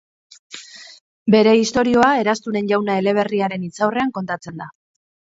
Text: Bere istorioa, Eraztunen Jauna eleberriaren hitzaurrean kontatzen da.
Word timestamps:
Bere 1.35 1.51
istorioa, 1.63 2.07
Eraztunen 2.21 2.71
Jauna 2.71 2.95
eleberriaren 3.03 3.67
hitzaurrean 3.69 4.15
kontatzen 4.17 4.57
da. 4.65 4.69